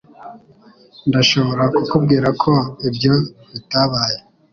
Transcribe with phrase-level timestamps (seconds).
[1.07, 2.53] Ndashobora kukubwira ko
[2.87, 3.13] ibyo
[3.51, 4.17] bitabaye.